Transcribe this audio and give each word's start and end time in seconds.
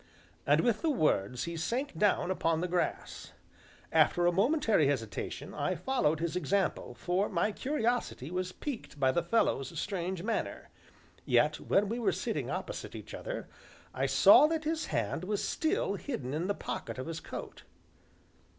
And 0.47 0.61
with 0.61 0.81
the 0.81 0.89
words 0.89 1.43
he 1.43 1.55
sank 1.55 1.95
down 1.95 2.31
upon 2.31 2.59
the 2.59 2.67
grass. 2.67 3.33
After 3.91 4.25
a 4.25 4.31
momentary 4.31 4.87
hesitation, 4.87 5.53
I 5.53 5.75
followed 5.75 6.19
his 6.19 6.35
example, 6.35 6.95
for 6.95 7.29
my 7.29 7.51
curiosity 7.51 8.31
was 8.31 8.51
piqued 8.51 8.99
by 8.99 9.11
the 9.11 9.21
fellow's 9.21 9.79
strange 9.79 10.23
manner; 10.23 10.69
yet, 11.23 11.59
when 11.59 11.87
we 11.87 11.99
were 11.99 12.11
sitting 12.11 12.49
opposite 12.49 12.95
each 12.95 13.13
other, 13.13 13.47
I 13.93 14.07
saw 14.07 14.47
that 14.47 14.63
his 14.63 14.87
hand 14.87 15.23
was 15.23 15.47
still 15.47 15.93
hidden 15.93 16.33
in 16.33 16.47
the 16.47 16.55
pocket 16.55 16.97
of 16.97 17.05
his 17.05 17.19
coat. 17.19 17.61